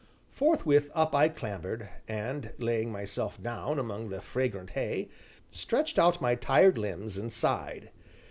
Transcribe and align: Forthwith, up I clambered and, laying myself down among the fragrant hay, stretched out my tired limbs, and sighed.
Forthwith, 0.31 0.89
up 0.95 1.13
I 1.13 1.29
clambered 1.29 1.87
and, 2.07 2.49
laying 2.57 2.91
myself 2.91 3.39
down 3.39 3.77
among 3.77 4.09
the 4.09 4.19
fragrant 4.19 4.71
hay, 4.71 5.09
stretched 5.51 5.99
out 5.99 6.19
my 6.19 6.33
tired 6.33 6.75
limbs, 6.75 7.17
and 7.19 7.31
sighed. 7.31 7.91